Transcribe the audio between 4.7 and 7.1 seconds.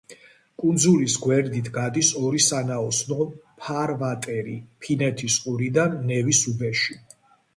ფინეთის ყურიდან ნევის უბეში.